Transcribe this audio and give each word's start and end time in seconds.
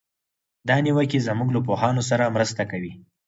دا 0.67 0.75
نیوکې 0.85 1.19
زموږ 1.27 1.49
له 1.55 1.59
پوهانو 1.67 2.01
سره 2.09 2.33
مرسته 2.35 2.63
کوي. 2.71 2.93